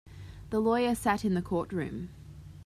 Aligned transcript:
The 0.49 0.59
lawyer 0.59 0.95
sat 0.95 1.23
in 1.23 1.35
the 1.35 1.43
courtroom. 1.43 2.09